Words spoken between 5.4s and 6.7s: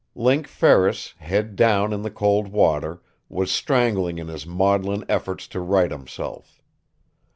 to right himself.